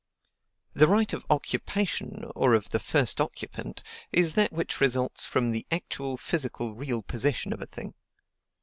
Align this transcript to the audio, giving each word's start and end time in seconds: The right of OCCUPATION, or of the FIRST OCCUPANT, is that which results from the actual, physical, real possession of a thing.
The 0.73 0.87
right 0.87 1.13
of 1.13 1.27
OCCUPATION, 1.29 2.31
or 2.33 2.55
of 2.55 2.69
the 2.69 2.79
FIRST 2.79 3.21
OCCUPANT, 3.21 3.83
is 4.11 4.33
that 4.33 4.51
which 4.51 4.81
results 4.81 5.25
from 5.25 5.51
the 5.51 5.67
actual, 5.69 6.17
physical, 6.17 6.73
real 6.73 7.03
possession 7.03 7.53
of 7.53 7.61
a 7.61 7.67
thing. 7.67 7.93